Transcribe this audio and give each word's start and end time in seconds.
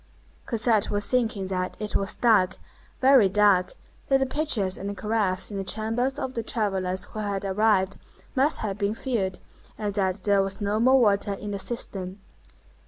Cosette 0.47 0.89
was 0.89 1.07
thinking 1.07 1.45
that 1.45 1.77
it 1.79 1.95
was 1.95 2.15
dark, 2.15 2.57
very 3.01 3.29
dark, 3.29 3.73
that 4.07 4.19
the 4.19 4.25
pitchers 4.25 4.75
and 4.75 4.97
caraffes 4.97 5.51
in 5.51 5.57
the 5.57 5.63
chambers 5.63 6.17
of 6.17 6.33
the 6.33 6.41
travellers 6.41 7.05
who 7.05 7.19
had 7.19 7.45
arrived 7.45 7.97
must 8.35 8.57
have 8.61 8.79
been 8.79 8.95
filled 8.95 9.37
and 9.77 9.93
that 9.93 10.23
there 10.23 10.41
was 10.41 10.59
no 10.59 10.79
more 10.79 10.99
water 10.99 11.33
in 11.33 11.51
the 11.51 11.59
cistern. 11.59 12.19